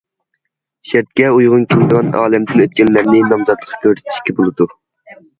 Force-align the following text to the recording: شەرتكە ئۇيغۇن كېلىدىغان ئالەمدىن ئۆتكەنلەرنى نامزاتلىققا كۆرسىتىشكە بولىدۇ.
شەرتكە 0.91 1.25
ئۇيغۇن 1.33 1.65
كېلىدىغان 1.73 2.09
ئالەمدىن 2.21 2.63
ئۆتكەنلەرنى 2.63 3.19
نامزاتلىققا 3.33 3.83
كۆرسىتىشكە 3.83 4.35
بولىدۇ. 4.41 4.67